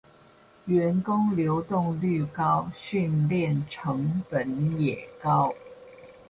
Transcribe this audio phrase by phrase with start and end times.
[0.65, 5.53] 員工流動率高，訓練成本也高